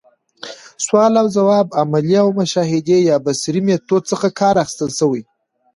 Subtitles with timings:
[0.85, 5.21] سوال اوځواب، عملي او مشاهدي يا بصري ميتود څخه کار اخستلاي سي.